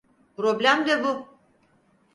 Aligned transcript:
Problem 0.39 0.83
de 0.89 0.97
bu. 1.05 1.13